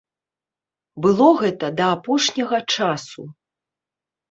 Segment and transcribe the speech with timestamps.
[1.07, 3.21] Было гэта да апошняга часу.